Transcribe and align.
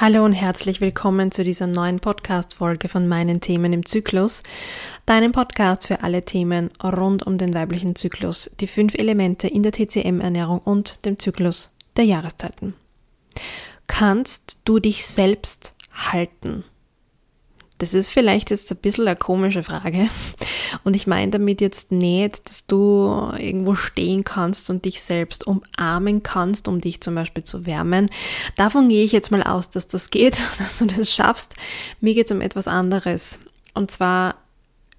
Hallo 0.00 0.24
und 0.24 0.32
herzlich 0.32 0.80
willkommen 0.80 1.30
zu 1.30 1.44
dieser 1.44 1.66
neuen 1.66 2.00
Podcast-Folge 2.00 2.88
von 2.88 3.06
meinen 3.06 3.42
Themen 3.42 3.74
im 3.74 3.84
Zyklus, 3.84 4.42
deinem 5.04 5.30
Podcast 5.30 5.86
für 5.86 6.02
alle 6.02 6.24
Themen 6.24 6.70
rund 6.82 7.26
um 7.26 7.36
den 7.36 7.52
weiblichen 7.52 7.94
Zyklus, 7.94 8.50
die 8.60 8.66
fünf 8.66 8.94
Elemente 8.94 9.46
in 9.46 9.62
der 9.62 9.72
TCM-Ernährung 9.72 10.60
und 10.60 11.04
dem 11.04 11.18
Zyklus 11.18 11.76
der 11.98 12.04
Jahreszeiten. 12.04 12.72
Kannst 13.88 14.60
du 14.64 14.78
dich 14.78 15.04
selbst 15.04 15.74
halten? 15.92 16.64
Das 17.80 17.94
ist 17.94 18.10
vielleicht 18.10 18.50
jetzt 18.50 18.70
ein 18.70 18.76
bisschen 18.76 19.08
eine 19.08 19.16
komische 19.16 19.62
Frage. 19.62 20.10
Und 20.84 20.96
ich 20.96 21.06
meine 21.06 21.30
damit 21.30 21.62
jetzt 21.62 21.90
nicht, 21.90 22.46
dass 22.46 22.66
du 22.66 23.32
irgendwo 23.38 23.74
stehen 23.74 24.22
kannst 24.22 24.68
und 24.68 24.84
dich 24.84 25.00
selbst 25.02 25.46
umarmen 25.46 26.22
kannst, 26.22 26.68
um 26.68 26.82
dich 26.82 27.00
zum 27.00 27.14
Beispiel 27.14 27.42
zu 27.42 27.64
wärmen. 27.64 28.10
Davon 28.56 28.90
gehe 28.90 29.02
ich 29.02 29.12
jetzt 29.12 29.30
mal 29.30 29.42
aus, 29.42 29.70
dass 29.70 29.88
das 29.88 30.10
geht, 30.10 30.38
dass 30.58 30.78
du 30.78 30.84
das 30.84 31.10
schaffst. 31.10 31.54
Mir 32.02 32.12
geht 32.12 32.26
es 32.30 32.36
um 32.36 32.42
etwas 32.42 32.68
anderes. 32.68 33.40
Und 33.72 33.90
zwar 33.90 34.34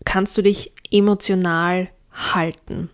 kannst 0.04 0.36
du 0.40 0.42
dich 0.42 0.74
emotional 0.90 1.88
halten. 2.12 2.90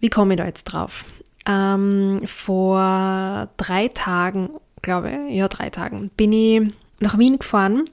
Wie 0.00 0.08
komme 0.08 0.32
ich 0.32 0.38
da 0.38 0.46
jetzt 0.46 0.64
drauf? 0.64 1.04
Ähm, 1.44 2.22
vor 2.24 3.50
drei 3.58 3.88
Tagen, 3.88 4.48
glaube 4.80 5.12
ja, 5.28 5.46
drei 5.48 5.68
Tagen, 5.68 6.10
bin 6.16 6.32
ich 6.32 6.62
nach 7.00 7.18
Wien 7.18 7.38
gefahren 7.38 7.84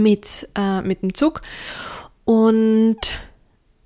mit, 0.00 0.48
äh, 0.56 0.80
mit 0.82 1.02
dem 1.02 1.14
Zug 1.14 1.42
und 2.24 2.98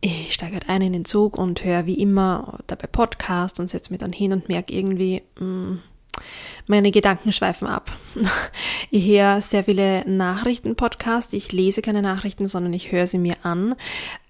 ich 0.00 0.34
steige 0.34 0.55
halt 0.55 0.68
ein 0.68 0.82
in 0.82 0.92
den 0.92 1.05
Zug 1.06 1.38
und 1.38 1.64
höre 1.64 1.86
wie 1.86 2.00
immer 2.00 2.59
dabei 2.66 2.86
Podcast 2.86 3.59
und 3.59 3.70
setze 3.70 3.91
mich 3.91 4.00
dann 4.00 4.12
hin 4.12 4.32
und 4.34 4.48
merke 4.48 4.74
irgendwie, 4.74 5.22
mh, 5.38 5.46
mm, 5.46 5.82
meine 6.66 6.91
Gedanken 6.91 7.32
schweifen 7.32 7.66
ab. 7.69 7.91
Ich 8.91 9.08
höre 9.08 9.41
sehr 9.41 9.64
viele 9.64 10.08
Nachrichten-Podcasts. 10.08 11.33
Ich 11.33 11.50
lese 11.50 11.83
keine 11.83 12.00
Nachrichten, 12.00 12.47
sondern 12.47 12.72
ich 12.72 12.92
höre 12.92 13.08
sie 13.08 13.19
mir 13.19 13.34
an. 13.42 13.75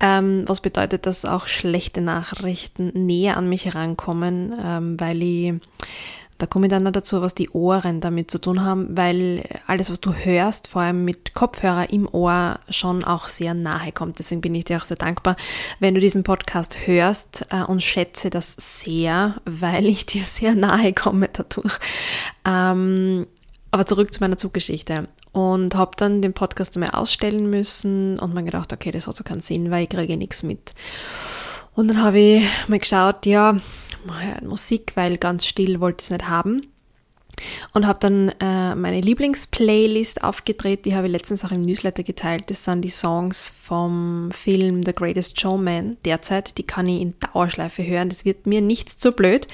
Ähm, 0.00 0.44
was 0.46 0.60
bedeutet, 0.60 1.04
dass 1.04 1.26
auch 1.26 1.48
schlechte 1.48 2.00
Nachrichten 2.00 2.90
näher 2.94 3.36
an 3.36 3.48
mich 3.48 3.66
herankommen, 3.66 4.54
ähm, 4.58 4.98
weil 4.98 5.22
ich 5.22 5.54
da 6.38 6.46
komme 6.46 6.66
ich 6.66 6.70
dann 6.70 6.82
noch 6.82 6.92
dazu, 6.92 7.22
was 7.22 7.34
die 7.34 7.50
Ohren 7.50 8.00
damit 8.00 8.30
zu 8.30 8.38
tun 8.38 8.64
haben, 8.64 8.96
weil 8.96 9.44
alles, 9.66 9.90
was 9.90 10.00
du 10.00 10.12
hörst, 10.12 10.68
vor 10.68 10.82
allem 10.82 11.04
mit 11.04 11.34
Kopfhörer 11.34 11.90
im 11.90 12.08
Ohr, 12.08 12.58
schon 12.68 13.04
auch 13.04 13.28
sehr 13.28 13.54
nahe 13.54 13.92
kommt. 13.92 14.18
Deswegen 14.18 14.40
bin 14.40 14.54
ich 14.54 14.64
dir 14.64 14.78
auch 14.78 14.84
sehr 14.84 14.96
dankbar, 14.96 15.36
wenn 15.78 15.94
du 15.94 16.00
diesen 16.00 16.24
Podcast 16.24 16.86
hörst 16.86 17.46
äh, 17.50 17.62
und 17.62 17.82
schätze 17.82 18.30
das 18.30 18.56
sehr, 18.58 19.40
weil 19.44 19.86
ich 19.86 20.06
dir 20.06 20.24
sehr 20.26 20.54
nahe 20.54 20.92
komme 20.92 21.28
dadurch. 21.32 21.78
Ähm, 22.44 23.26
aber 23.70 23.86
zurück 23.86 24.12
zu 24.12 24.20
meiner 24.20 24.36
Zuggeschichte 24.36 25.08
und 25.32 25.74
habe 25.74 25.92
dann 25.96 26.22
den 26.22 26.32
Podcast 26.32 26.76
einmal 26.76 26.90
ausstellen 26.90 27.50
müssen 27.50 28.18
und 28.20 28.34
mir 28.34 28.44
gedacht, 28.44 28.72
okay, 28.72 28.92
das 28.92 29.08
hat 29.08 29.16
so 29.16 29.24
keinen 29.24 29.40
Sinn, 29.40 29.70
weil 29.70 29.82
ich 29.82 29.88
kriege 29.88 30.16
nichts 30.16 30.44
mit. 30.44 30.74
Und 31.74 31.88
dann 31.88 32.02
habe 32.02 32.18
ich 32.18 32.44
mal 32.68 32.78
geschaut, 32.78 33.26
ja, 33.26 33.56
Musik, 34.42 34.92
weil 34.94 35.16
ganz 35.18 35.46
still 35.46 35.80
wollte 35.80 36.02
ich 36.02 36.06
es 36.06 36.10
nicht 36.10 36.28
haben. 36.28 36.68
Und 37.72 37.86
habe 37.86 37.98
dann 38.00 38.28
äh, 38.40 38.74
meine 38.74 39.00
Lieblingsplaylist 39.00 40.22
aufgedreht, 40.22 40.84
die 40.84 40.94
habe 40.94 41.06
ich 41.06 41.12
letztens 41.12 41.44
auch 41.44 41.50
im 41.50 41.62
Newsletter 41.62 42.02
geteilt. 42.04 42.44
Das 42.48 42.64
sind 42.64 42.82
die 42.82 42.90
Songs 42.90 43.48
vom 43.48 44.30
Film 44.32 44.84
The 44.84 44.94
Greatest 44.94 45.40
Showman 45.40 45.96
derzeit. 46.04 46.56
Die 46.58 46.62
kann 46.62 46.86
ich 46.86 47.00
in 47.00 47.14
Dauerschleife 47.18 47.84
hören. 47.84 48.08
Das 48.08 48.24
wird 48.24 48.46
mir 48.46 48.60
nicht 48.60 48.88
zu 48.88 49.12
blöd. 49.12 49.48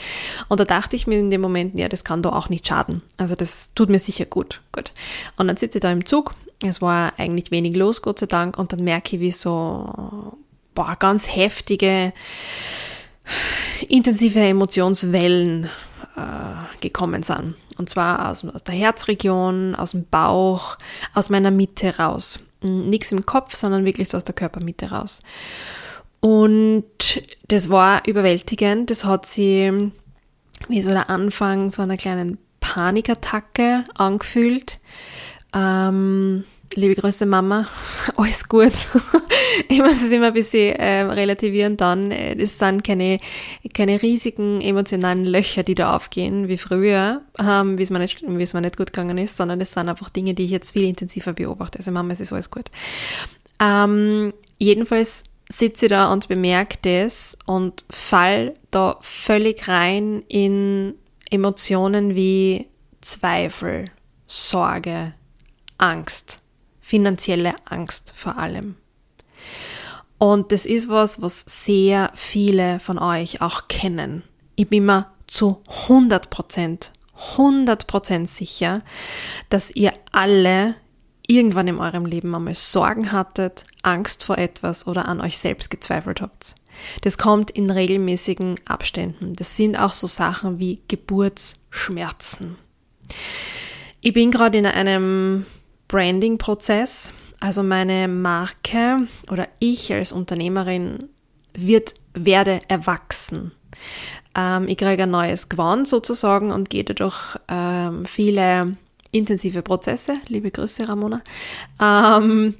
Und 0.49 0.61
da 0.61 0.65
dachte 0.65 0.97
ich 0.97 1.07
mir 1.07 1.19
in 1.19 1.31
dem 1.31 1.41
Moment, 1.41 1.75
ja, 1.79 1.89
das 1.89 2.05
kann 2.05 2.23
doch 2.23 2.33
auch 2.33 2.51
nicht 2.51 2.67
schaden. 2.67 3.03
Also 3.17 3.35
das 3.35 3.73
tut 3.75 3.89
mir 3.89 3.99
sicher 3.99 4.27
gut. 4.27 4.61
Gut. 4.73 4.93
Und 5.37 5.49
dann 5.49 5.57
sitze 5.57 5.79
ich 5.79 5.83
da 5.83 5.91
im 5.91 6.05
Zug. 6.05 6.35
Es 6.63 6.83
war 6.83 7.15
eigentlich 7.19 7.51
wenig 7.51 7.77
los, 7.77 8.03
Gott 8.03 8.19
sei 8.19 8.27
Dank. 8.27 8.59
Und 8.59 8.73
dann 8.73 8.85
merke 8.85 9.17
ich, 9.17 9.23
wie 9.23 9.33
so, 9.33 10.37
boah, 10.81 10.97
ganz 10.97 11.37
heftige 11.37 12.15
intensive 13.87 14.41
Emotionswellen 14.41 15.65
äh, 16.17 16.79
gekommen 16.81 17.23
sind. 17.23 17.55
Und 17.77 17.91
zwar 17.91 18.31
aus, 18.31 18.47
aus 18.47 18.65
der 18.65 18.75
Herzregion, 18.75 19.75
aus 19.75 19.91
dem 19.91 20.07
Bauch, 20.07 20.79
aus 21.13 21.29
meiner 21.29 21.51
Mitte 21.51 21.99
raus. 21.99 22.41
Nichts 22.63 23.13
im 23.13 23.27
Kopf, 23.27 23.55
sondern 23.57 23.85
wirklich 23.85 24.09
so 24.09 24.17
aus 24.17 24.25
der 24.25 24.35
Körpermitte 24.35 24.91
raus. 24.91 25.23
Und 26.21 26.87
das 27.49 27.69
war 27.69 28.07
überwältigend. 28.07 28.91
Das 28.91 29.05
hat 29.05 29.27
sie 29.27 29.93
wie 30.69 30.81
so 30.81 30.93
der 30.93 31.11
Anfang 31.11 31.73
von 31.73 31.85
einer 31.85 31.99
kleinen 31.99 32.39
Panikattacke 32.61 33.85
angefühlt. 33.95 34.79
Ähm, 35.55 36.45
liebe 36.75 36.95
Grüße 36.95 37.27
Mama, 37.27 37.67
alles 38.17 38.49
gut. 38.49 38.73
ich 39.69 39.79
muss 39.79 40.03
es 40.03 40.11
immer 40.11 40.29
ein 40.29 40.35
bisschen 40.35 40.77
äh, 40.77 41.03
relativieren 41.03 41.77
dann. 41.77 42.11
Äh, 42.11 42.37
das 42.37 42.59
sind 42.59 42.85
keine, 42.85 43.19
keine 43.75 44.01
riesigen 44.03 44.61
emotionalen 44.61 45.25
Löcher, 45.25 45.63
die 45.63 45.75
da 45.75 45.95
aufgehen, 45.95 46.49
wie 46.49 46.59
früher, 46.59 47.23
ähm, 47.39 47.79
wie 47.79 47.83
es 47.83 47.91
mir 47.91 47.99
nicht, 47.99 48.23
es 48.23 48.55
mir 48.55 48.61
nicht 48.61 48.77
gut 48.77 48.93
gegangen 48.93 49.19
ist, 49.19 49.37
sondern 49.37 49.59
das 49.59 49.73
sind 49.73 49.89
einfach 49.89 50.11
Dinge, 50.11 50.35
die 50.35 50.45
ich 50.45 50.51
jetzt 50.51 50.73
viel 50.73 50.85
intensiver 50.85 51.33
beobachte. 51.33 51.79
Also 51.79 51.91
Mama, 51.91 52.13
es 52.13 52.21
ist 52.21 52.33
alles 52.33 52.51
gut. 52.51 52.71
Ähm, 53.61 54.33
jedenfalls 54.59 55.25
sitze 55.49 55.87
ich 55.87 55.91
da 55.91 56.13
und 56.13 56.29
bemerke 56.29 56.79
das 56.83 57.37
und 57.47 57.85
fall 57.91 58.55
da 58.71 58.97
völlig 59.01 59.67
rein 59.67 60.23
in 60.29 60.95
Emotionen 61.31 62.15
wie 62.15 62.69
Zweifel, 63.01 63.87
Sorge, 64.27 65.15
Angst 65.79 66.40
finanzielle 66.91 67.55
Angst 67.67 68.13
vor 68.17 68.37
allem. 68.37 68.75
Und 70.19 70.51
das 70.51 70.67
ist 70.67 70.89
was, 70.89 71.23
was 71.23 71.45
sehr 71.47 72.11
viele 72.15 72.81
von 72.81 72.99
euch 72.99 73.41
auch 73.41 73.69
kennen. 73.69 74.25
Ich 74.57 74.69
bin 74.69 74.87
mir 74.87 75.07
zu 75.29 75.63
100 75.85 76.31
Prozent, 76.31 76.93
100 77.37 77.87
Prozent 77.87 78.29
sicher, 78.29 78.83
dass 79.51 79.71
ihr 79.71 79.93
alle 80.11 80.75
irgendwann 81.29 81.69
in 81.69 81.79
eurem 81.79 82.07
Leben 82.07 82.35
einmal 82.35 82.57
Sorgen 82.57 83.13
hattet, 83.13 83.63
Angst 83.83 84.25
vor 84.25 84.37
etwas 84.37 84.89
oder 84.89 85.07
an 85.07 85.21
euch 85.21 85.39
selbst 85.39 85.71
gezweifelt 85.71 86.21
habt. 86.21 86.57
Das 87.03 87.19
kommt 87.19 87.53
in 87.53 87.71
regelmäßigen 87.71 88.59
Abständen. 88.65 89.35
Das 89.35 89.55
sind 89.55 89.77
auch 89.77 89.93
so 89.93 90.09
Sachen 90.09 90.59
wie 90.59 90.83
Geburtsschmerzen. 90.89 92.59
Ich 94.01 94.13
bin 94.13 94.33
gerade 94.33 94.59
in 94.59 94.67
einem 94.67 95.47
Branding-Prozess. 95.91 97.13
Also 97.41 97.63
meine 97.63 98.07
Marke 98.07 99.09
oder 99.31 99.49
ich 99.59 99.93
als 99.93 100.13
Unternehmerin 100.13 101.09
wird, 101.53 101.95
werde 102.15 102.61
erwachsen. 102.69 103.51
Ähm, 104.37 104.69
ich 104.69 104.79
kriege 104.79 105.03
ein 105.03 105.11
neues 105.11 105.49
Gewand 105.49 105.89
sozusagen 105.89 106.53
und 106.53 106.71
gehe 106.71 106.85
dadurch 106.85 107.37
ähm, 107.49 108.05
viele 108.05 108.77
intensive 109.11 109.63
Prozesse. 109.63 110.19
Liebe 110.29 110.53
Grüße, 110.53 110.89
Ramona. 110.89 111.23
Ähm, 111.83 112.55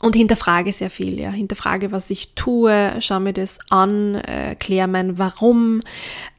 und 0.00 0.14
hinterfrage 0.14 0.72
sehr 0.72 0.90
viel, 0.90 1.18
ja. 1.18 1.30
Hinterfrage, 1.30 1.90
was 1.90 2.10
ich 2.10 2.34
tue, 2.34 2.92
schaue 3.00 3.20
mir 3.20 3.32
das 3.32 3.58
an, 3.70 4.14
äh, 4.16 4.54
kläre 4.56 4.86
mein 4.86 5.18
Warum, 5.18 5.82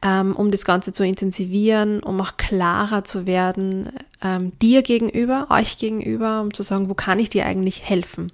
ähm, 0.02 0.34
um 0.34 0.50
das 0.50 0.64
Ganze 0.64 0.92
zu 0.92 1.04
intensivieren, 1.04 2.02
um 2.02 2.20
auch 2.20 2.36
klarer 2.38 3.04
zu 3.04 3.26
werden, 3.26 3.90
ähm, 4.22 4.52
dir 4.60 4.82
gegenüber, 4.82 5.46
euch 5.50 5.78
gegenüber, 5.78 6.40
um 6.42 6.54
zu 6.54 6.62
sagen, 6.62 6.88
wo 6.88 6.94
kann 6.94 7.18
ich 7.18 7.28
dir 7.28 7.46
eigentlich 7.46 7.88
helfen? 7.88 8.32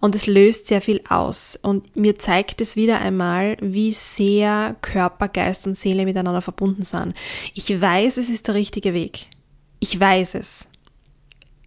Und 0.00 0.14
es 0.14 0.26
löst 0.26 0.66
sehr 0.66 0.80
viel 0.80 1.02
aus. 1.08 1.58
Und 1.60 1.96
mir 1.96 2.18
zeigt 2.18 2.60
es 2.60 2.76
wieder 2.76 3.00
einmal, 3.00 3.56
wie 3.60 3.92
sehr 3.92 4.76
Körper, 4.80 5.28
Geist 5.28 5.66
und 5.66 5.76
Seele 5.76 6.04
miteinander 6.04 6.40
verbunden 6.40 6.82
sind. 6.82 7.14
Ich 7.54 7.80
weiß, 7.80 8.16
es 8.16 8.30
ist 8.30 8.48
der 8.48 8.54
richtige 8.54 8.94
Weg. 8.94 9.26
Ich 9.80 9.98
weiß 10.00 10.34
es 10.36 10.68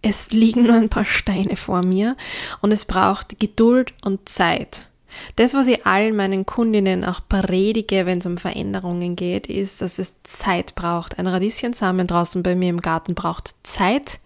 es 0.02 0.30
liegen 0.30 0.64
nur 0.64 0.74
ein 0.74 0.88
paar 0.88 1.04
Steine 1.04 1.56
vor 1.56 1.82
mir 1.82 2.16
und 2.60 2.72
es 2.72 2.84
braucht 2.84 3.38
Geduld 3.40 3.94
und 4.02 4.28
Zeit. 4.28 4.87
Das, 5.36 5.54
was 5.54 5.66
ich 5.66 5.86
allen 5.86 6.16
meinen 6.16 6.46
Kundinnen 6.46 7.04
auch 7.04 7.20
predige, 7.28 8.06
wenn 8.06 8.18
es 8.18 8.26
um 8.26 8.36
Veränderungen 8.36 9.16
geht, 9.16 9.46
ist, 9.46 9.80
dass 9.80 9.98
es 9.98 10.14
Zeit 10.24 10.74
braucht. 10.74 11.18
Ein 11.18 11.26
Radieschensamen 11.26 12.06
draußen 12.06 12.42
bei 12.42 12.54
mir 12.54 12.70
im 12.70 12.80
Garten 12.80 13.14
braucht 13.14 13.54
Zeit, 13.62 14.20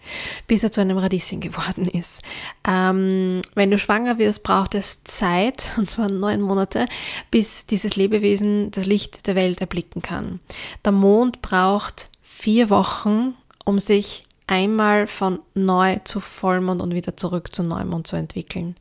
bis 0.46 0.62
er 0.62 0.73
zu 0.73 0.81
einem 0.81 0.99
Radieschen 0.99 1.40
geworden 1.40 1.87
ist. 1.87 2.23
Ähm, 2.67 3.43
wenn 3.55 3.70
du 3.70 3.79
schwanger 3.79 4.19
wirst, 4.19 4.43
braucht 4.43 4.75
es 4.75 5.05
Zeit, 5.05 5.73
und 5.76 5.90
zwar 5.90 6.08
neun 6.08 6.40
Monate, 6.40 6.87
bis 7.31 7.67
dieses 7.67 7.96
Lebewesen 7.96 8.70
das 8.70 8.87
Licht 8.87 9.26
der 9.26 9.37
Welt 9.37 9.61
erblicken 9.61 10.02
kann. 10.02 10.40
Der 10.84 10.93
Mond 10.93 11.43
braucht 11.43 12.11
vier 12.23 12.70
Wochen, 12.70 13.34
um 13.64 13.79
sich 13.79 14.25
einmal 14.46 15.06
von 15.06 15.38
neu 15.55 15.99
zu 16.05 16.20
Vollmond 16.20 16.82
und 16.82 16.94
wieder 16.94 17.17
zurück 17.17 17.55
zu 17.55 17.62
Neumond 17.62 18.06
zu 18.06 18.17
entwickeln. 18.17 18.75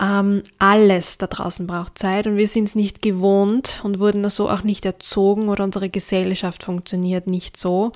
Ähm, 0.00 0.44
alles 0.58 1.18
da 1.18 1.26
draußen 1.26 1.66
braucht 1.66 1.98
Zeit 1.98 2.28
und 2.28 2.36
wir 2.36 2.46
sind 2.46 2.64
es 2.64 2.74
nicht 2.76 3.02
gewohnt 3.02 3.80
und 3.82 3.98
wurden 3.98 4.28
so 4.30 4.48
auch 4.48 4.62
nicht 4.62 4.84
erzogen 4.84 5.48
oder 5.48 5.64
unsere 5.64 5.88
Gesellschaft 5.88 6.62
funktioniert 6.62 7.26
nicht 7.26 7.56
so, 7.56 7.90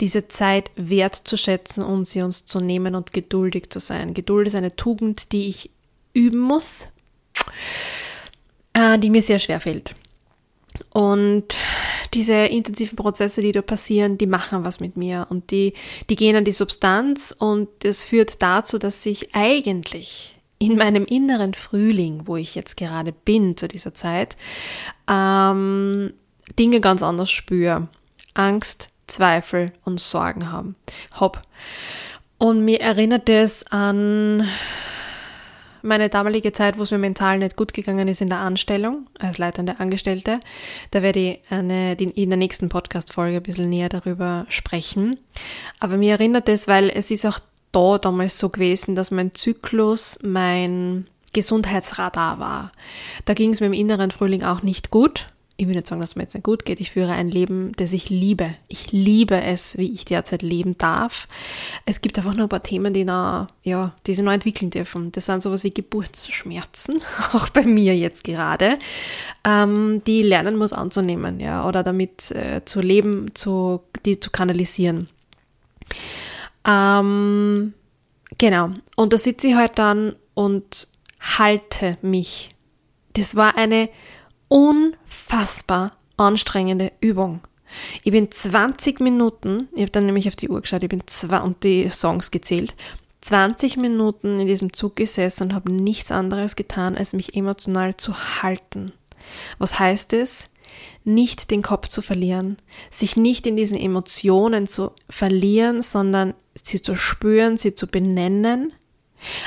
diese 0.00 0.28
Zeit 0.28 0.70
wertzuschätzen 0.76 1.82
und 1.82 2.06
sie 2.06 2.22
uns 2.22 2.44
zu 2.44 2.60
nehmen 2.60 2.94
und 2.94 3.12
geduldig 3.12 3.70
zu 3.70 3.80
sein. 3.80 4.14
Geduld 4.14 4.46
ist 4.46 4.54
eine 4.54 4.76
Tugend, 4.76 5.32
die 5.32 5.48
ich 5.48 5.70
üben 6.12 6.38
muss, 6.38 6.88
äh, 8.72 8.96
die 8.98 9.10
mir 9.10 9.22
sehr 9.22 9.40
schwer 9.40 9.58
fällt. 9.58 9.96
Und 10.90 11.56
diese 12.14 12.34
intensiven 12.34 12.94
Prozesse, 12.94 13.40
die 13.40 13.50
da 13.50 13.62
passieren, 13.62 14.18
die 14.18 14.26
machen 14.26 14.64
was 14.64 14.78
mit 14.78 14.96
mir 14.96 15.26
und 15.30 15.50
die, 15.50 15.74
die 16.08 16.16
gehen 16.16 16.36
an 16.36 16.44
die 16.44 16.52
Substanz 16.52 17.34
und 17.36 17.68
das 17.80 18.04
führt 18.04 18.40
dazu, 18.40 18.78
dass 18.78 19.04
ich 19.04 19.34
eigentlich 19.34 20.39
in 20.60 20.76
meinem 20.76 21.06
inneren 21.06 21.54
Frühling, 21.54 22.22
wo 22.26 22.36
ich 22.36 22.54
jetzt 22.54 22.76
gerade 22.76 23.12
bin 23.12 23.56
zu 23.56 23.66
dieser 23.66 23.94
Zeit, 23.94 24.36
ähm, 25.10 26.12
Dinge 26.58 26.80
ganz 26.80 27.02
anders 27.02 27.30
spüre. 27.30 27.88
Angst, 28.34 28.90
Zweifel 29.06 29.72
und 29.84 30.00
Sorgen 30.00 30.52
haben. 30.52 30.76
Hopp. 31.18 31.40
Und 32.38 32.64
mir 32.64 32.80
erinnert 32.80 33.28
es 33.28 33.66
an 33.70 34.46
meine 35.82 36.10
damalige 36.10 36.52
Zeit, 36.52 36.78
wo 36.78 36.82
es 36.82 36.90
mir 36.90 36.98
mental 36.98 37.38
nicht 37.38 37.56
gut 37.56 37.72
gegangen 37.72 38.06
ist 38.06 38.20
in 38.20 38.28
der 38.28 38.38
Anstellung 38.38 39.06
als 39.18 39.38
leitende 39.38 39.80
Angestellte. 39.80 40.40
Da 40.90 41.02
werde 41.02 41.20
ich 41.20 41.40
eine, 41.50 41.94
in 41.94 42.28
der 42.28 42.36
nächsten 42.36 42.68
Podcast-Folge 42.68 43.38
ein 43.38 43.42
bisschen 43.42 43.70
näher 43.70 43.88
darüber 43.88 44.44
sprechen. 44.50 45.18
Aber 45.78 45.96
mir 45.96 46.12
erinnert 46.12 46.50
es, 46.50 46.68
weil 46.68 46.90
es 46.90 47.10
ist 47.10 47.24
auch 47.24 47.40
da 47.72 47.98
damals 47.98 48.38
so 48.38 48.48
gewesen, 48.48 48.94
dass 48.94 49.10
mein 49.10 49.32
Zyklus 49.32 50.18
mein 50.22 51.06
Gesundheitsradar 51.32 52.38
war. 52.38 52.72
Da 53.24 53.34
ging 53.34 53.50
es 53.50 53.60
mir 53.60 53.66
im 53.66 53.72
inneren 53.72 54.10
Frühling 54.10 54.42
auch 54.42 54.62
nicht 54.62 54.90
gut. 54.90 55.26
Ich 55.56 55.68
will 55.68 55.74
nicht 55.74 55.88
sagen, 55.88 56.00
dass 56.00 56.10
es 56.10 56.16
mir 56.16 56.22
jetzt 56.22 56.32
nicht 56.32 56.44
gut 56.44 56.64
geht. 56.64 56.80
Ich 56.80 56.92
führe 56.92 57.12
ein 57.12 57.28
Leben, 57.28 57.72
das 57.76 57.92
ich 57.92 58.08
liebe. 58.08 58.54
Ich 58.66 58.92
liebe 58.92 59.42
es, 59.42 59.76
wie 59.76 59.92
ich 59.92 60.06
derzeit 60.06 60.40
leben 60.40 60.78
darf. 60.78 61.28
Es 61.84 62.00
gibt 62.00 62.16
einfach 62.16 62.32
nur 62.32 62.46
ein 62.46 62.48
paar 62.48 62.62
Themen, 62.62 62.94
die 62.94 63.04
noch, 63.04 63.48
ja, 63.62 63.94
die 64.06 64.14
sich 64.14 64.24
noch 64.24 64.32
entwickeln 64.32 64.70
dürfen. 64.70 65.12
Das 65.12 65.26
sind 65.26 65.42
sowas 65.42 65.62
wie 65.62 65.70
Geburtsschmerzen, 65.70 67.02
auch 67.34 67.50
bei 67.50 67.64
mir 67.64 67.94
jetzt 67.94 68.24
gerade, 68.24 68.78
ähm, 69.44 70.00
die 70.06 70.22
lernen 70.22 70.56
muss 70.56 70.72
anzunehmen, 70.72 71.40
ja, 71.40 71.68
oder 71.68 71.82
damit 71.82 72.30
äh, 72.30 72.62
zu 72.64 72.80
leben, 72.80 73.34
zu, 73.34 73.82
die 74.06 74.18
zu 74.18 74.30
kanalisieren. 74.30 75.10
Ähm, 76.66 77.74
genau. 78.38 78.70
Und 78.96 79.12
da 79.12 79.18
sitze 79.18 79.48
ich 79.48 79.54
halt 79.54 79.78
dann 79.78 80.16
und 80.34 80.88
halte 81.20 81.98
mich. 82.02 82.50
Das 83.14 83.36
war 83.36 83.56
eine 83.56 83.88
unfassbar 84.48 85.92
anstrengende 86.16 86.92
Übung. 87.00 87.40
Ich 88.02 88.12
bin 88.12 88.30
20 88.30 89.00
Minuten, 89.00 89.68
ich 89.74 89.82
habe 89.82 89.92
dann 89.92 90.06
nämlich 90.06 90.26
auf 90.26 90.36
die 90.36 90.48
Uhr 90.48 90.60
geschaut, 90.60 90.82
ich 90.82 90.88
bin 90.88 91.02
zwei 91.06 91.38
und 91.38 91.62
die 91.62 91.88
Songs 91.88 92.30
gezählt, 92.32 92.74
20 93.20 93.76
Minuten 93.76 94.40
in 94.40 94.46
diesem 94.46 94.72
Zug 94.72 94.96
gesessen 94.96 95.44
und 95.44 95.54
habe 95.54 95.72
nichts 95.72 96.10
anderes 96.10 96.56
getan, 96.56 96.96
als 96.96 97.12
mich 97.12 97.36
emotional 97.36 97.96
zu 97.96 98.14
halten. 98.42 98.92
Was 99.58 99.78
heißt 99.78 100.14
es? 100.14 100.50
Nicht 101.04 101.50
den 101.50 101.62
Kopf 101.62 101.88
zu 101.88 102.02
verlieren, 102.02 102.58
sich 102.90 103.16
nicht 103.16 103.46
in 103.46 103.56
diesen 103.56 103.78
Emotionen 103.78 104.66
zu 104.66 104.92
verlieren, 105.08 105.80
sondern 105.82 106.34
sie 106.54 106.82
zu 106.82 106.94
spüren, 106.94 107.56
sie 107.56 107.74
zu 107.74 107.86
benennen, 107.86 108.72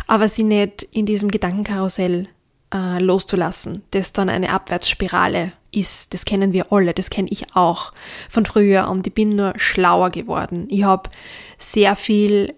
aber 0.08 0.28
sie 0.30 0.44
nicht 0.44 0.84
in 0.84 1.06
diesem 1.06 1.30
Gedankenkarussell 1.30 2.28
äh, 2.74 3.00
loszulassen, 3.00 3.84
das 3.92 4.14
dann 4.14 4.30
eine 4.30 4.50
Abwärtsspirale 4.50 5.54
ist. 5.72 6.14
Das 6.14 6.26
kennen 6.26 6.54
wir 6.54 6.72
alle, 6.72 6.94
das 6.94 7.10
kenne 7.10 7.30
ich 7.32 7.56
auch 7.56 7.94
von 8.30 8.46
früher 8.46 8.90
und 8.90 9.06
ich 9.08 9.14
bin 9.14 9.36
nur 9.36 9.54
schlauer 9.58 10.10
geworden. 10.10 10.68
Ich 10.70 10.84
habe 10.84 11.10
sehr 11.58 11.96
viel 11.96 12.54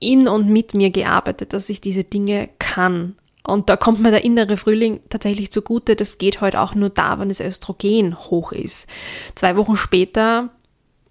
in 0.00 0.28
und 0.28 0.48
mit 0.48 0.74
mir 0.74 0.90
gearbeitet, 0.90 1.52
dass 1.52 1.68
ich 1.68 1.80
diese 1.80 2.04
Dinge 2.04 2.48
kann. 2.58 3.16
Und 3.48 3.70
da 3.70 3.76
kommt 3.78 4.00
mir 4.00 4.10
der 4.10 4.24
innere 4.24 4.58
Frühling 4.58 5.00
tatsächlich 5.08 5.50
zugute. 5.50 5.96
Das 5.96 6.18
geht 6.18 6.42
heute 6.42 6.58
halt 6.58 6.68
auch 6.70 6.74
nur 6.74 6.90
da, 6.90 7.18
wenn 7.18 7.30
das 7.30 7.40
Östrogen 7.40 8.14
hoch 8.18 8.52
ist. 8.52 8.90
Zwei 9.36 9.56
Wochen 9.56 9.74
später 9.74 10.50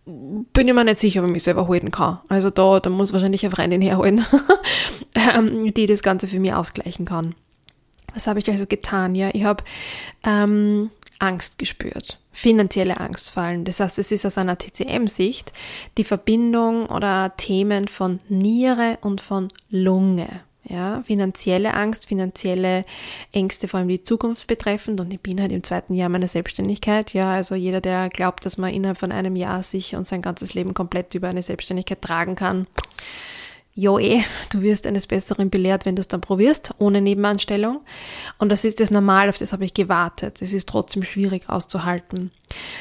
bin 0.06 0.68
ich 0.68 0.74
mir 0.74 0.84
nicht 0.84 1.00
sicher, 1.00 1.22
ob 1.22 1.26
ich 1.26 1.34
mich 1.34 1.44
selber 1.44 1.68
halten 1.68 1.90
kann. 1.90 2.20
Also 2.30 2.52
da, 2.52 2.80
da 2.80 2.92
muss 2.92 3.12
wahrscheinlich 3.12 3.44
eine 3.44 3.56
Freundin 3.56 3.82
herholen, 3.82 4.24
ähm, 5.16 5.74
die 5.74 5.88
das 5.88 6.04
Ganze 6.04 6.28
für 6.28 6.40
mich 6.40 6.54
ausgleichen 6.54 7.06
kann. 7.06 7.34
Was 8.14 8.28
habe 8.28 8.38
ich 8.38 8.48
also 8.52 8.68
getan? 8.68 9.16
Ja, 9.16 9.32
ich 9.34 9.44
habe 9.44 9.64
ähm, 10.24 10.92
Angst 11.18 11.58
gespürt, 11.58 12.20
finanzielle 12.32 13.00
Angst 13.00 13.32
fallen. 13.32 13.66
Das 13.66 13.80
heißt, 13.80 13.98
es 13.98 14.12
ist 14.12 14.28
aus 14.28 14.38
einer 14.38 14.60
TCM-Sicht 14.60 15.54
die 15.98 16.04
Verbindung 16.04 16.86
oder 16.86 17.36
Themen 17.36 17.88
von 17.88 18.20
Niere 18.30 19.00
und 19.02 19.22
von 19.22 19.50
Lunge. 19.72 20.47
Ja, 20.70 21.02
finanzielle 21.02 21.74
Angst, 21.74 22.08
finanzielle 22.08 22.84
Ängste, 23.32 23.70
vor 23.70 23.80
allem 23.80 23.88
die 23.88 24.04
Zukunft 24.04 24.48
betreffend. 24.48 25.00
Und 25.00 25.14
ich 25.14 25.22
bin 25.22 25.40
halt 25.40 25.54
im 25.54 25.64
zweiten 25.64 25.94
Jahr 25.94 26.10
meiner 26.10 26.28
Selbstständigkeit. 26.28 27.14
Ja, 27.14 27.32
also 27.34 27.56
jeder, 27.56 27.80
der 27.80 28.10
glaubt, 28.10 28.46
dass 28.46 28.58
man 28.58 28.74
innerhalb 28.74 28.98
von 28.98 29.14
einem 29.14 29.38
Jahr 29.38 29.64
sich 29.64 29.96
und 29.96 30.06
sein 30.06 30.22
ganzes 30.22 30.54
Leben 30.56 30.74
komplett 30.74 31.16
über 31.16 31.30
eine 31.30 31.42
Selbstständigkeit 31.42 32.02
tragen 32.02 32.36
kann. 32.36 32.68
Jo 33.80 34.00
eh, 34.00 34.24
du 34.50 34.64
wirst 34.64 34.88
eines 34.88 35.06
Besseren 35.06 35.52
belehrt, 35.52 35.86
wenn 35.86 35.96
du 35.96 36.00
es 36.00 36.08
dann 36.08 36.20
probierst, 36.20 36.74
ohne 36.80 37.00
Nebenanstellung. 37.00 37.82
Und 38.40 38.50
das 38.50 38.66
ist 38.66 38.80
das 38.80 38.90
Normal, 38.90 39.30
auf 39.30 39.38
das 39.38 39.54
habe 39.54 39.66
ich 39.66 39.74
gewartet. 39.76 40.42
Es 40.42 40.52
ist 40.52 40.68
trotzdem 40.68 41.04
schwierig 41.04 41.48
auszuhalten. 41.48 42.32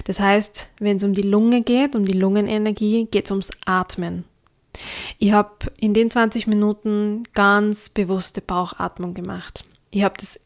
Das 0.05 0.19
heißt, 0.19 0.71
wenn 0.81 0.97
es 0.97 1.05
um 1.05 1.13
die 1.13 1.21
Lunge 1.21 1.63
geht, 1.63 1.95
um 1.95 2.07
die 2.07 2.19
Lungenenergie, 2.19 3.07
geht 3.11 3.27
es 3.27 3.31
ums 3.31 3.51
Atmen. 3.67 4.25
Ich 5.19 5.33
habe 5.33 5.51
in 5.79 5.95
den 5.95 6.11
20 6.11 6.47
Minuten 6.47 7.25
ganz 7.35 7.89
bewusste 7.89 8.41
Bauchatmung 8.41 9.15
gemacht. 9.15 9.65
Ich 9.91 10.03
habe 10.03 10.15
das 10.19 10.39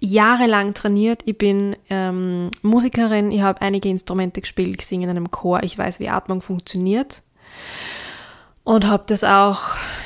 jahrelang 0.00 0.74
trainiert. 0.74 1.22
Ich 1.24 1.38
bin 1.38 1.76
ähm, 1.90 2.50
Musikerin, 2.62 3.30
ich 3.30 3.40
habe 3.40 3.62
einige 3.62 3.88
Instrumente 3.88 4.40
gespielt, 4.40 4.82
singe 4.82 5.04
in 5.04 5.10
einem 5.10 5.30
Chor, 5.30 5.62
ich 5.62 5.76
weiß, 5.76 6.00
wie 6.00 6.08
Atmung 6.08 6.42
funktioniert. 6.42 7.22
Und 8.64 8.88
habe 8.88 9.04
das 9.06 9.22
auch 9.22 9.60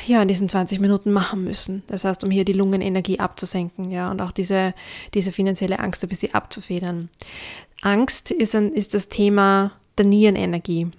ja, 0.05 0.21
in 0.21 0.27
diesen 0.27 0.47
20 0.47 0.79
Minuten 0.79 1.11
machen 1.11 1.43
müssen. 1.43 1.81
Das 1.87 2.05
heißt, 2.05 2.23
um 2.23 2.29
hier 2.29 2.45
die 2.45 2.53
Lungenenergie 2.53 3.19
abzusenken, 3.19 3.89
ja, 3.89 4.11
und 4.11 4.21
auch 4.21 4.31
diese, 4.31 4.75
diese 5.15 5.31
finanzielle 5.31 5.79
Angst 5.79 6.03
ein 6.03 6.09
bisschen 6.09 6.35
abzufedern. 6.35 7.09
Angst 7.81 8.29
ist, 8.29 8.53
ein, 8.53 8.71
ist 8.71 8.93
das 8.93 9.09
Thema 9.09 9.71
der 9.97 10.05
Nierenenergie. 10.05 10.91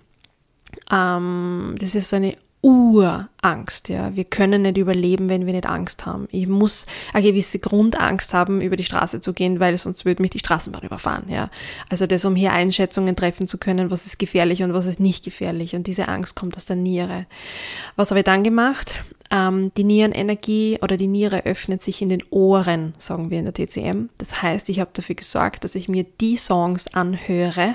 Ähm, 0.91 1.77
das 1.79 1.95
ist 1.95 2.09
so 2.09 2.17
eine 2.17 2.37
Urangst, 2.65 3.89
ja. 3.89 4.15
Wir 4.15 4.23
können 4.23 4.63
nicht 4.63 4.77
überleben, 4.79 5.29
wenn 5.29 5.47
wir 5.47 5.53
nicht 5.53 5.67
Angst 5.67 6.07
haben. 6.07 6.29
Ich 6.31 6.47
muss 6.47 6.87
eine 7.13 7.25
gewisse 7.25 7.59
Grundangst 7.59 8.35
haben, 8.35 8.61
über 8.61 8.77
die 8.77 8.85
Straße 8.85 9.19
zu 9.19 9.33
gehen, 9.33 9.59
weil 9.59 9.77
sonst 9.79 10.05
würde 10.05 10.23
mich 10.23 10.31
die 10.31 10.39
Straßenbahn 10.39 10.85
überfahren, 10.85 11.25
ja. 11.29 11.51
Also 11.89 12.07
das, 12.07 12.25
um 12.25 12.37
hier 12.37 12.53
Einschätzungen 12.53 13.17
treffen 13.17 13.49
zu 13.49 13.59
können, 13.59 13.91
was 13.91 14.07
ist 14.07 14.21
gefährlich 14.21 14.63
und 14.63 14.75
was 14.75 14.87
ist 14.87 15.01
nicht 15.01 15.25
gefährlich. 15.25 15.75
Und 15.75 15.89
diese 15.89 16.07
Angst 16.07 16.37
kommt 16.37 16.57
aus 16.57 16.65
der 16.65 16.77
Niere. 16.77 17.27
Was 17.97 18.11
habe 18.11 18.21
ich 18.21 18.27
dann 18.27 18.45
gemacht? 18.45 19.03
Ähm, 19.33 19.73
die 19.77 19.85
Nierenenergie 19.85 20.79
oder 20.81 20.97
die 20.97 21.09
Niere 21.09 21.45
öffnet 21.45 21.83
sich 21.83 22.01
in 22.01 22.11
den 22.11 22.23
Ohren, 22.31 22.95
sagen 22.97 23.31
wir 23.31 23.41
in 23.41 23.51
der 23.51 23.55
TCM. 23.55 24.09
Das 24.19 24.41
heißt, 24.41 24.69
ich 24.69 24.79
habe 24.79 24.91
dafür 24.93 25.17
gesorgt, 25.17 25.65
dass 25.65 25.75
ich 25.75 25.89
mir 25.89 26.05
die 26.21 26.37
Songs 26.37 26.95
anhöre, 26.95 27.75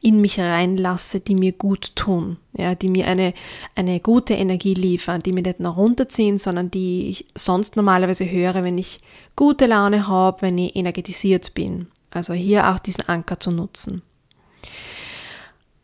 in 0.00 0.20
mich 0.20 0.40
reinlasse, 0.40 1.20
die 1.20 1.34
mir 1.34 1.52
gut 1.52 1.94
tun, 1.96 2.38
ja, 2.52 2.74
die 2.74 2.88
mir 2.88 3.06
eine, 3.06 3.34
eine 3.74 4.00
gute 4.00 4.34
Energie 4.34 4.74
liefern, 4.74 5.20
die 5.20 5.32
mir 5.32 5.42
nicht 5.42 5.60
nur 5.60 5.72
runterziehen, 5.72 6.38
sondern 6.38 6.70
die 6.70 7.08
ich 7.08 7.26
sonst 7.36 7.76
normalerweise 7.76 8.30
höre, 8.30 8.64
wenn 8.64 8.78
ich 8.78 9.00
gute 9.36 9.66
Laune 9.66 10.08
habe, 10.08 10.42
wenn 10.42 10.58
ich 10.58 10.76
energetisiert 10.76 11.54
bin. 11.54 11.88
Also 12.10 12.34
hier 12.34 12.68
auch 12.68 12.78
diesen 12.78 13.08
Anker 13.08 13.38
zu 13.38 13.50
nutzen. 13.50 14.02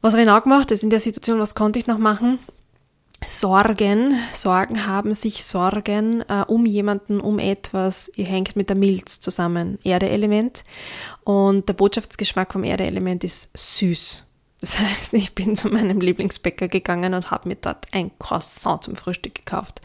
Was 0.00 0.14
habe 0.14 0.23
ich 0.23 0.28
noch 0.28 0.42
gemacht? 0.42 0.71
Das 0.71 0.83
in 0.83 0.90
der 0.90 1.00
Situation, 1.00 1.38
was 1.38 1.54
konnte 1.54 1.78
ich 1.78 1.87
noch 1.87 1.99
machen? 1.99 2.38
Sorgen, 3.25 4.14
Sorgen 4.32 4.87
haben 4.87 5.14
sich 5.14 5.44
Sorgen 5.44 6.23
äh, 6.28 6.44
um 6.46 6.66
jemanden, 6.66 7.20
um 7.20 7.38
etwas, 7.38 8.11
ihr 8.14 8.26
hängt 8.26 8.56
mit 8.56 8.68
der 8.68 8.76
Milz 8.76 9.20
zusammen, 9.20 9.78
Erdeelement. 9.85 10.64
Und 11.25 11.68
der 11.68 11.75
Botschaftsgeschmack 11.75 12.52
vom 12.52 12.64
Erdeelement 12.64 13.25
ist 13.25 13.56
süß. 13.56 14.26
Das 14.61 14.78
heißt, 14.80 15.14
ich 15.14 15.35
bin 15.35 15.56
zu 15.56 15.68
meinem 15.68 16.00
Lieblingsbäcker 16.00 16.68
gegangen 16.68 17.14
und 17.14 17.30
habe 17.30 17.49
mir 17.49 17.56
dort 17.56 17.87
ein 17.92 18.11
Croissant 18.18 18.85
zum 18.85 18.96
Frühstück 18.96 19.35
gekauft 19.35 19.80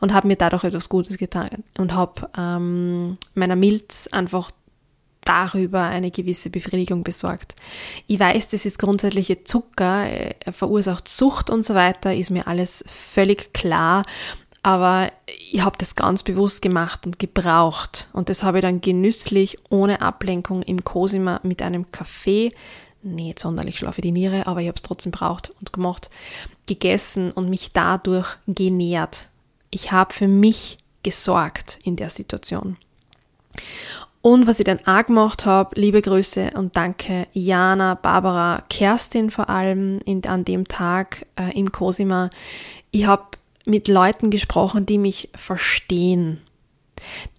und 0.00 0.12
habe 0.12 0.28
mir 0.28 0.36
dadurch 0.36 0.64
etwas 0.64 0.88
Gutes 0.88 1.18
getan 1.18 1.64
und 1.78 1.94
habe 1.94 2.28
ähm, 2.36 3.18
meiner 3.34 3.56
Milz 3.56 4.08
einfach 4.12 4.50
darüber 5.28 5.82
eine 5.82 6.10
gewisse 6.10 6.50
Befriedigung 6.50 7.02
besorgt. 7.02 7.54
Ich 8.06 8.18
weiß, 8.18 8.48
das 8.48 8.64
ist 8.64 8.78
grundsätzliche 8.78 9.44
Zucker, 9.44 10.06
er 10.06 10.52
verursacht 10.52 11.08
Sucht 11.08 11.50
und 11.50 11.64
so 11.64 11.74
weiter, 11.74 12.14
ist 12.14 12.30
mir 12.30 12.46
alles 12.46 12.84
völlig 12.86 13.52
klar. 13.52 14.04
aber 14.62 15.12
ich 15.50 15.62
habe 15.62 15.78
das 15.78 15.94
ganz 15.94 16.22
bewusst 16.22 16.62
gemacht 16.62 17.06
und 17.06 17.18
gebraucht. 17.18 18.08
Und 18.12 18.28
das 18.28 18.42
habe 18.42 18.58
ich 18.58 18.62
dann 18.62 18.80
genüsslich, 18.80 19.56
ohne 19.70 20.00
Ablenkung 20.02 20.62
im 20.62 20.84
Cosima 20.84 21.40
mit 21.42 21.62
einem 21.62 21.90
Kaffee, 21.90 22.50
nicht 23.02 23.38
sonderlich 23.38 23.78
schlau 23.78 23.92
für 23.92 24.00
die 24.00 24.12
Niere, 24.12 24.46
aber 24.46 24.60
ich 24.60 24.68
habe 24.68 24.76
es 24.76 24.82
trotzdem 24.82 25.12
braucht 25.12 25.50
und 25.60 25.72
gemacht, 25.72 26.10
gegessen 26.66 27.30
und 27.30 27.48
mich 27.48 27.72
dadurch 27.72 28.26
genährt. 28.46 29.28
Ich 29.70 29.92
habe 29.92 30.12
für 30.12 30.28
mich 30.28 30.78
gesorgt 31.02 31.78
in 31.84 31.96
der 31.96 32.10
Situation. 32.10 32.76
Und 34.20 34.46
was 34.46 34.58
ich 34.58 34.64
dann 34.64 34.80
auch 34.84 35.06
gemacht 35.06 35.46
habe, 35.46 35.80
liebe 35.80 36.02
Grüße 36.02 36.52
und 36.54 36.76
danke 36.76 37.28
Jana, 37.32 37.94
Barbara, 37.94 38.64
Kerstin 38.68 39.30
vor 39.30 39.48
allem 39.48 40.00
in, 40.04 40.24
an 40.26 40.44
dem 40.44 40.66
Tag 40.66 41.24
äh, 41.36 41.56
im 41.56 41.70
Cosima. 41.70 42.30
Ich 42.90 43.06
habe 43.06 43.24
mit 43.64 43.86
Leuten 43.86 44.30
gesprochen, 44.30 44.86
die 44.86 44.98
mich 44.98 45.28
verstehen. 45.34 46.40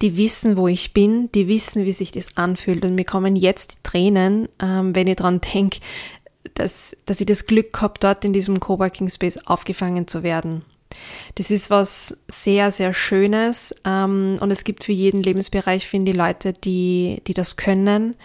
Die 0.00 0.16
wissen, 0.16 0.56
wo 0.56 0.68
ich 0.68 0.94
bin, 0.94 1.30
die 1.32 1.48
wissen, 1.48 1.84
wie 1.84 1.92
sich 1.92 2.12
das 2.12 2.36
anfühlt. 2.36 2.82
Und 2.84 2.94
mir 2.94 3.04
kommen 3.04 3.36
jetzt 3.36 3.72
die 3.72 3.82
Tränen, 3.82 4.48
ähm, 4.58 4.94
wenn 4.94 5.06
ich 5.06 5.16
daran 5.16 5.40
denke, 5.40 5.80
dass, 6.54 6.96
dass 7.04 7.20
ich 7.20 7.26
das 7.26 7.46
Glück 7.46 7.80
habe, 7.82 7.94
dort 8.00 8.24
in 8.24 8.32
diesem 8.32 8.58
Coworking 8.58 9.10
Space 9.10 9.38
aufgefangen 9.46 10.08
zu 10.08 10.22
werden. 10.22 10.64
Das 11.36 11.50
ist 11.50 11.70
was 11.70 12.18
sehr, 12.28 12.70
sehr 12.70 12.92
Schönes 12.92 13.74
ähm, 13.84 14.36
und 14.40 14.50
es 14.50 14.64
gibt 14.64 14.84
für 14.84 14.92
jeden 14.92 15.22
Lebensbereich, 15.22 15.86
finde 15.86 16.12
ich, 16.12 16.16
Leute, 16.16 16.52
die, 16.52 17.22
die 17.26 17.34
das 17.34 17.56
können. 17.56 18.16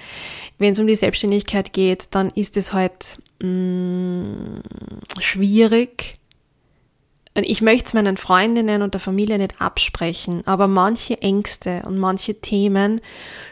Wenn 0.58 0.74
es 0.74 0.80
um 0.80 0.88
die 0.88 0.96
Selbstständigkeit 0.96 1.74
geht, 1.74 2.08
dann 2.12 2.30
ist 2.30 2.58
es 2.58 2.74
halt 2.74 3.18
mh, 3.42 3.48
mm, 3.50 4.62
schwierig. 5.20 6.18
Ich 7.36 7.62
möchte 7.62 7.88
es 7.88 7.94
meinen 7.94 8.16
Freundinnen 8.16 8.82
und 8.82 8.94
der 8.94 9.02
Familie 9.02 9.38
nicht 9.38 9.60
absprechen, 9.60 10.48
aber 10.48 10.68
manche 10.68 11.22
Ängste 11.22 11.84
und 11.86 11.98
manche 11.98 12.40
Themen 12.40 13.02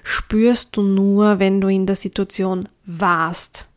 spürst 0.03 0.77
du 0.77 0.83
nur, 0.83 1.39
wenn 1.39 1.59
du 1.59 1.67
in 1.67 1.85
der 1.85 1.97
Situation 1.97 2.69
warst 2.85 3.67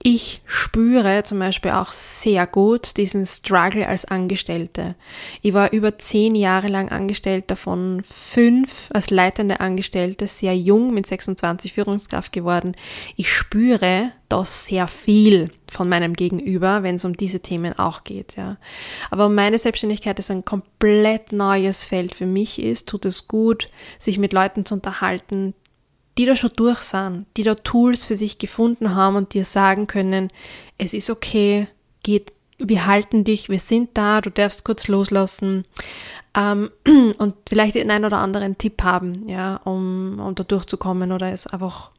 ich 0.00 0.42
spüre 0.46 1.24
zum 1.24 1.40
Beispiel 1.40 1.72
auch 1.72 1.90
sehr 1.90 2.46
gut 2.46 2.96
diesen 2.98 3.26
Struggle 3.26 3.86
als 3.88 4.04
Angestellte. 4.04 4.94
Ich 5.42 5.54
war 5.54 5.72
über 5.72 5.98
zehn 5.98 6.36
Jahre 6.36 6.68
lang 6.68 6.88
Angestellte, 6.88 7.48
davon 7.48 8.02
fünf 8.04 8.90
als 8.92 9.10
leitende 9.10 9.58
Angestellte, 9.58 10.28
sehr 10.28 10.56
jung 10.56 10.94
mit 10.94 11.06
26 11.06 11.72
Führungskraft 11.72 12.32
geworden. 12.32 12.76
Ich 13.16 13.32
spüre 13.32 14.12
das 14.28 14.66
sehr 14.66 14.86
viel 14.86 15.50
von 15.68 15.88
meinem 15.88 16.14
Gegenüber, 16.14 16.84
wenn 16.84 16.94
es 16.94 17.04
um 17.04 17.16
diese 17.16 17.40
Themen 17.40 17.76
auch 17.76 18.04
geht, 18.04 18.36
ja. 18.36 18.56
Aber 19.10 19.28
meine 19.28 19.58
Selbstständigkeit 19.58 20.18
ist 20.20 20.30
ein 20.30 20.44
komplett 20.44 21.32
neues 21.32 21.84
Feld 21.84 22.14
für 22.14 22.26
mich 22.26 22.62
ist, 22.62 22.88
tut 22.88 23.04
es 23.04 23.26
gut, 23.26 23.66
sich 23.98 24.18
mit 24.18 24.32
Leuten 24.32 24.64
zu 24.64 24.74
unterhalten, 24.74 25.54
die 26.18 26.26
da 26.26 26.34
schon 26.34 26.50
durch 26.56 26.80
sind, 26.80 27.26
die 27.36 27.44
da 27.44 27.54
Tools 27.54 28.04
für 28.04 28.16
sich 28.16 28.38
gefunden 28.38 28.94
haben 28.94 29.16
und 29.16 29.34
dir 29.34 29.44
sagen 29.44 29.86
können, 29.86 30.28
es 30.76 30.92
ist 30.92 31.10
okay, 31.10 31.68
geht, 32.02 32.32
wir 32.58 32.86
halten 32.86 33.22
dich, 33.22 33.48
wir 33.48 33.60
sind 33.60 33.90
da, 33.94 34.20
du 34.20 34.30
darfst 34.30 34.64
kurz 34.64 34.88
loslassen 34.88 35.64
ähm, 36.34 36.70
und 37.18 37.34
vielleicht 37.48 37.76
den 37.76 37.90
einen 37.90 38.04
oder 38.04 38.18
anderen 38.18 38.58
Tipp 38.58 38.82
haben, 38.82 39.28
ja, 39.28 39.56
um, 39.64 40.18
um 40.18 40.34
da 40.34 40.42
durchzukommen 40.42 41.12
oder 41.12 41.30
es 41.30 41.46
einfach 41.46 41.92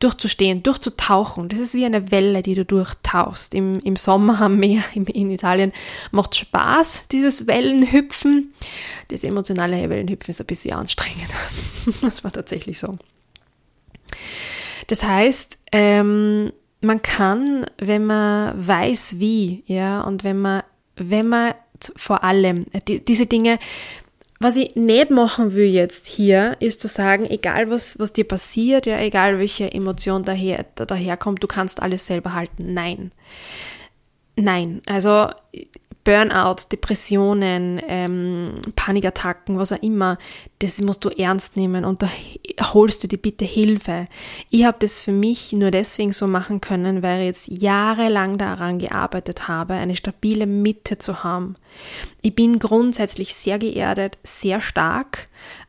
durchzustehen, 0.00 0.62
durchzutauchen. 0.62 1.48
Das 1.48 1.58
ist 1.58 1.72
wie 1.74 1.86
eine 1.86 2.10
Welle, 2.10 2.42
die 2.42 2.52
du 2.52 2.66
durchtauchst. 2.66 3.54
Im, 3.54 3.78
im 3.78 3.96
Sommer 3.96 4.42
am 4.42 4.58
Meer 4.58 4.82
in, 4.94 5.06
in 5.06 5.30
Italien 5.30 5.72
macht 6.10 6.36
Spaß, 6.36 7.08
dieses 7.10 7.46
Wellenhüpfen. 7.46 8.52
Das 9.08 9.24
emotionale 9.24 9.88
Wellenhüpfen 9.88 10.30
ist 10.32 10.40
ein 10.40 10.46
bisschen 10.46 10.76
anstrengend. 10.76 11.30
das 12.02 12.22
war 12.22 12.32
tatsächlich 12.32 12.78
so. 12.78 12.98
Das 14.86 15.04
heißt, 15.04 15.58
ähm, 15.72 16.52
man 16.80 17.02
kann, 17.02 17.66
wenn 17.78 18.04
man 18.06 18.66
weiß 18.66 19.18
wie, 19.18 19.64
ja, 19.66 20.02
und 20.02 20.24
wenn 20.24 20.40
man, 20.40 20.62
wenn 20.96 21.28
man 21.28 21.54
vor 21.96 22.24
allem 22.24 22.66
äh, 22.72 22.80
die, 22.86 23.04
diese 23.04 23.26
Dinge, 23.26 23.58
was 24.38 24.56
ich 24.56 24.76
nicht 24.76 25.10
machen 25.10 25.54
will 25.54 25.66
jetzt 25.66 26.06
hier, 26.06 26.56
ist 26.60 26.80
zu 26.80 26.88
sagen, 26.88 27.24
egal 27.24 27.70
was, 27.70 27.98
was 27.98 28.12
dir 28.12 28.24
passiert, 28.24 28.86
ja, 28.86 29.00
egal 29.00 29.38
welche 29.38 29.72
Emotion 29.72 30.24
daher, 30.24 30.64
daherkommt, 30.74 31.42
du 31.42 31.46
kannst 31.46 31.80
alles 31.80 32.06
selber 32.06 32.34
halten. 32.34 32.74
Nein. 32.74 33.12
Nein. 34.36 34.82
Also, 34.84 35.30
Burnout, 36.06 36.68
Depressionen, 36.70 37.82
ähm, 37.88 38.60
Panikattacken, 38.76 39.58
was 39.58 39.72
auch 39.72 39.82
immer, 39.82 40.18
das 40.60 40.80
musst 40.80 41.04
du 41.04 41.08
ernst 41.08 41.56
nehmen 41.56 41.84
und 41.84 42.00
da 42.00 42.08
holst 42.72 43.02
du 43.02 43.08
dir 43.08 43.18
bitte 43.18 43.44
Hilfe. 43.44 44.06
Ich 44.48 44.64
habe 44.64 44.76
das 44.78 45.00
für 45.00 45.10
mich 45.10 45.52
nur 45.52 45.72
deswegen 45.72 46.12
so 46.12 46.28
machen 46.28 46.60
können, 46.60 47.02
weil 47.02 47.22
ich 47.22 47.26
jetzt 47.26 47.48
jahrelang 47.48 48.38
daran 48.38 48.78
gearbeitet 48.78 49.48
habe, 49.48 49.74
eine 49.74 49.96
stabile 49.96 50.46
Mitte 50.46 50.98
zu 50.98 51.24
haben. 51.24 51.56
Ich 52.22 52.36
bin 52.36 52.60
grundsätzlich 52.60 53.34
sehr 53.34 53.58
geerdet, 53.58 54.16
sehr 54.22 54.60
stark, 54.60 55.26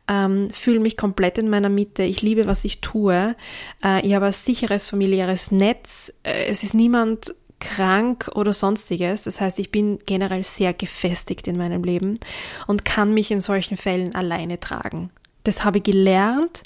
ähm, 0.08 0.52
fühle 0.52 0.80
mich 0.80 0.98
komplett 0.98 1.40
in 1.40 1.50
meiner 1.50 1.70
Mitte. 1.70 2.04
Ich 2.04 2.22
liebe, 2.22 2.46
was 2.46 2.64
ich 2.64 2.80
tue. 2.80 3.36
Äh, 3.84 4.06
ich 4.06 4.14
habe 4.14 4.28
ein 4.28 4.32
sicheres 4.34 4.86
familiäres 4.86 5.50
Netz. 5.50 6.14
Äh, 6.22 6.46
es 6.46 6.64
ist 6.64 6.76
niemand 6.76 7.34
krank 7.60 8.30
oder 8.36 8.54
sonstiges. 8.54 9.24
Das 9.24 9.42
heißt, 9.42 9.60
ich 9.60 9.72
bin 9.72 10.00
generell 10.06 10.44
sehr 10.44 10.74
gefestigt 10.74 11.48
in 11.48 11.58
meinem 11.58 11.84
Leben 11.84 12.20
und 12.68 12.86
kann 12.86 13.14
mich 13.14 13.32
in 13.32 13.42
solchen 13.42 13.78
Fällen 13.78 14.16
alleine 14.16 14.60
tragen. 14.60 15.10
Das 15.44 15.64
habe 15.64 15.80
ich 15.80 15.84
gelernt 15.84 16.64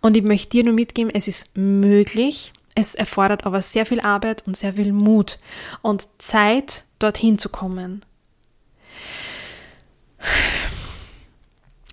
und 0.00 0.16
ich 0.16 0.22
möchte 0.22 0.50
dir 0.50 0.64
nur 0.64 0.74
mitgeben, 0.74 1.10
es 1.14 1.28
ist 1.28 1.56
möglich. 1.56 2.52
Es 2.74 2.94
erfordert 2.94 3.46
aber 3.46 3.62
sehr 3.62 3.86
viel 3.86 4.00
Arbeit 4.00 4.46
und 4.46 4.56
sehr 4.56 4.74
viel 4.74 4.92
Mut 4.92 5.38
und 5.80 6.08
Zeit, 6.18 6.84
dorthin 6.98 7.38
zu 7.38 7.48
kommen. 7.48 8.04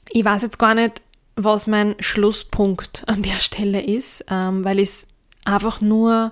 Ich 0.09 0.25
weiß 0.25 0.41
jetzt 0.41 0.59
gar 0.59 0.75
nicht, 0.75 1.01
was 1.35 1.67
mein 1.67 1.95
Schlusspunkt 1.99 3.03
an 3.07 3.23
der 3.23 3.39
Stelle 3.39 3.81
ist, 3.81 4.25
ähm, 4.29 4.63
weil 4.63 4.79
ich 4.79 4.89
es 4.89 5.07
einfach 5.45 5.81
nur 5.81 6.31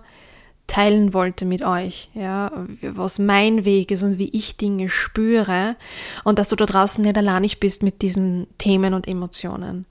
teilen 0.71 1.13
wollte 1.13 1.43
mit 1.43 1.63
euch, 1.63 2.09
ja, 2.13 2.49
was 2.81 3.19
mein 3.19 3.65
Weg 3.65 3.91
ist 3.91 4.03
und 4.03 4.17
wie 4.19 4.29
ich 4.29 4.55
Dinge 4.55 4.89
spüre 4.89 5.75
und 6.23 6.39
dass 6.39 6.47
du 6.47 6.55
da 6.55 6.65
draußen 6.65 7.03
nicht 7.03 7.17
alleinig 7.17 7.59
bist 7.59 7.83
mit 7.83 8.01
diesen 8.01 8.47
Themen 8.57 8.93
und 8.93 9.05
Emotionen. 9.05 9.85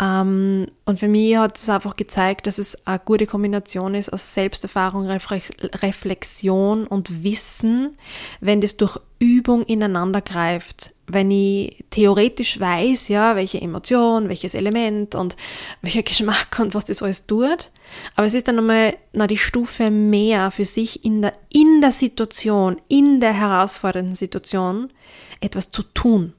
Ähm, 0.00 0.68
und 0.84 0.98
für 0.98 1.08
mich 1.08 1.36
hat 1.36 1.58
es 1.58 1.68
einfach 1.68 1.96
gezeigt, 1.96 2.46
dass 2.46 2.58
es 2.58 2.86
eine 2.86 3.00
gute 3.00 3.26
Kombination 3.26 3.94
ist 3.94 4.12
aus 4.12 4.32
Selbsterfahrung, 4.32 5.08
Reflexion 5.08 6.86
und 6.86 7.24
Wissen, 7.24 7.96
wenn 8.40 8.60
das 8.60 8.76
durch 8.76 8.98
Übung 9.18 9.64
ineinander 9.64 10.20
greift. 10.20 10.94
Wenn 11.08 11.30
ich 11.30 11.84
theoretisch 11.90 12.60
weiß, 12.60 13.08
ja, 13.08 13.34
welche 13.34 13.60
Emotion, 13.60 14.28
welches 14.28 14.54
Element 14.54 15.16
und 15.16 15.36
welcher 15.82 16.04
Geschmack 16.04 16.58
und 16.60 16.74
was 16.74 16.84
das 16.84 17.02
alles 17.02 17.26
tut. 17.26 17.70
Aber 18.14 18.26
es 18.26 18.34
ist 18.34 18.46
dann 18.46 18.56
nochmal 18.56 18.96
na, 19.12 19.26
die 19.26 19.38
Stufe 19.38 19.90
mehr 19.90 20.52
für 20.52 20.66
sich 20.66 21.04
in 21.04 21.22
der, 21.22 21.32
in 21.48 21.80
der 21.80 21.90
Situation, 21.90 22.80
in 22.86 23.18
der 23.18 23.32
herausfordernden 23.32 24.14
Situation 24.14 24.92
etwas 25.40 25.72
zu 25.72 25.82
tun. 25.82 26.34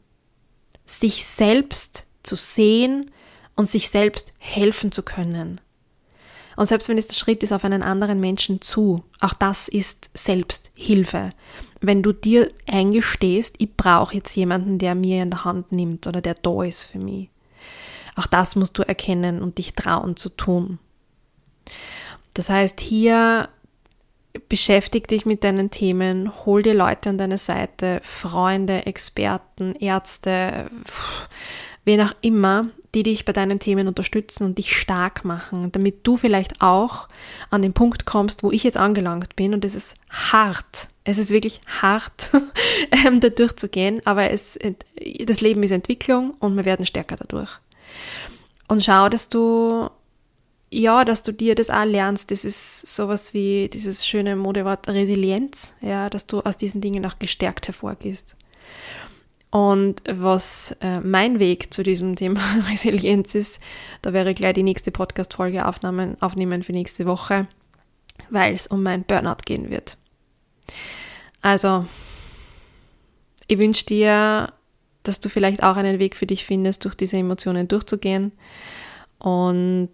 Sich 0.85 1.25
selbst 1.25 2.05
zu 2.23 2.35
sehen, 2.35 3.11
und 3.59 3.65
sich 3.65 3.89
selbst 3.89 4.31
helfen 4.37 4.93
zu 4.93 5.03
können. 5.03 5.59
Und 6.55 6.67
selbst 6.67 6.87
wenn 6.87 6.97
es 6.97 7.07
der 7.07 7.15
Schritt 7.15 7.43
ist 7.43 7.51
auf 7.51 7.65
einen 7.65 7.83
anderen 7.83 8.21
Menschen 8.21 8.61
zu, 8.61 9.03
auch 9.19 9.33
das 9.33 9.67
ist 9.67 10.09
Selbsthilfe. 10.13 11.31
Wenn 11.81 12.01
du 12.01 12.13
dir 12.13 12.53
eingestehst, 12.67 13.55
ich 13.57 13.75
brauche 13.75 14.15
jetzt 14.15 14.33
jemanden, 14.37 14.79
der 14.79 14.95
mir 14.95 15.23
in 15.23 15.31
der 15.31 15.43
Hand 15.43 15.73
nimmt 15.73 16.07
oder 16.07 16.21
der 16.21 16.35
da 16.35 16.63
ist 16.63 16.83
für 16.83 16.99
mich. 16.99 17.31
Auch 18.15 18.27
das 18.27 18.55
musst 18.55 18.77
du 18.77 18.83
erkennen 18.83 19.41
und 19.41 19.57
dich 19.57 19.73
trauen 19.73 20.15
zu 20.15 20.29
tun. 20.29 20.79
Das 22.35 22.49
heißt, 22.49 22.79
hier 22.79 23.49
beschäftige 24.47 25.07
dich 25.07 25.25
mit 25.25 25.43
deinen 25.43 25.69
Themen, 25.69 26.45
hol 26.45 26.63
dir 26.63 26.75
Leute 26.75 27.09
an 27.09 27.17
deine 27.17 27.37
Seite, 27.37 27.99
Freunde, 28.03 28.85
Experten, 28.85 29.75
Ärzte, 29.75 30.71
wen 31.89 32.01
auch 32.01 32.13
immer, 32.22 32.69
die 32.93 33.03
dich 33.03 33.25
bei 33.25 33.34
deinen 33.34 33.60
Themen 33.60 33.88
unterstützen 33.88 34.43
und 34.46 34.58
dich 34.58 34.75
stark 34.75 35.25
machen, 35.25 35.72
damit 35.72 36.05
du 36.05 36.17
vielleicht 36.17 36.62
auch 36.62 37.08
an 37.50 37.63
den 37.63 37.74
Punkt 37.74 38.05
kommst, 38.05 38.43
wo 38.43 38.51
ich 38.51 38.63
jetzt 38.63 38.77
angelangt 38.77 39.36
bin. 39.36 39.53
Und 39.53 39.65
es 39.65 39.74
ist 39.75 39.96
hart. 40.10 40.89
Es 41.03 41.17
ist 41.17 41.31
wirklich 41.31 41.62
hart, 41.81 42.31
ähm, 43.05 43.19
da 43.19 43.29
durchzugehen, 43.29 44.01
aber 44.05 44.29
es, 44.29 44.58
das 45.25 45.41
Leben 45.41 45.63
ist 45.63 45.72
Entwicklung 45.72 46.36
und 46.39 46.55
wir 46.55 46.65
werden 46.65 46.86
stärker 46.86 47.15
dadurch. 47.15 47.50
Und 48.67 48.84
schau, 48.84 49.10
dass 49.10 49.29
du, 49.29 49.89
ja, 50.69 51.03
dass 51.05 51.24
du 51.24 51.31
dir 51.31 51.55
das 51.55 51.72
auch 51.72 51.86
lernst. 51.86 52.29
Das 52.29 52.46
ist 52.46 52.96
sowas 52.96 53.34
wie 53.34 53.67
dieses 53.67 54.05
schöne 54.05 54.36
Modewort 54.36 54.88
Resilienz, 54.88 55.74
ja, 55.81 56.12
dass 56.12 56.27
du 56.27 56.41
aus 56.41 56.58
diesen 56.58 56.81
Dingen 56.81 57.03
auch 57.08 57.17
gestärkt 57.17 57.67
hervorgehst. 57.67 58.36
Und 59.51 60.03
was 60.08 60.77
äh, 60.82 61.00
mein 61.00 61.39
Weg 61.39 61.74
zu 61.74 61.82
diesem 61.82 62.15
Thema 62.15 62.41
Resilienz 62.70 63.34
ist, 63.34 63.60
da 64.01 64.13
wäre 64.13 64.34
gleich 64.34 64.53
die 64.53 64.63
nächste 64.63 64.91
Podcast-Folge 64.91 65.65
aufnehmen, 65.65 66.63
für 66.63 66.74
nächste 66.74 67.06
Woche, 67.06 67.48
weil 68.29 68.53
es 68.53 68.68
um 68.68 68.84
mein 68.84 69.03
Burnout 69.03 69.44
gehen 69.46 69.72
wird. 69.72 69.98
Also, 71.41 71.86
ich 73.48 73.58
wünsche 73.58 73.86
dir, 73.86 74.53
dass 75.03 75.20
du 75.20 75.29
vielleicht 75.29 75.63
auch 75.63 75.77
einen 75.77 75.98
Weg 75.98 76.15
für 76.15 76.27
dich 76.27 76.46
findest, 76.46 76.86
durch 76.86 76.94
diese 76.94 77.18
Emotionen 77.18 77.68
durchzugehen. 77.68 78.32
Und 79.18 79.89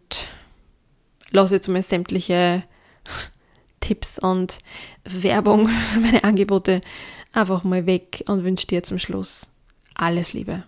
lass 1.31 1.51
jetzt 1.51 1.69
mal 1.69 1.81
sämtliche 1.81 2.63
Tipps 3.79 4.19
und 4.19 4.59
Werbung 5.05 5.67
für 5.93 5.99
meine 6.01 6.23
Angebote 6.25 6.81
einfach 7.35 7.63
mal 7.63 7.85
weg 7.85 8.23
und 8.27 8.43
wünsche 8.43 8.67
dir 8.67 8.83
zum 8.83 8.99
Schluss 8.99 9.49
alles 9.93 10.33
Liebe. 10.33 10.63